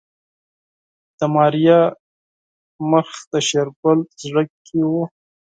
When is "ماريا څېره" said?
1.33-3.19